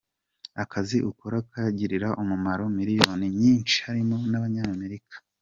[0.63, 5.15] Akazi ukora kagirira umumaro miliyoni nyinshi harimo n’Abanyamerika.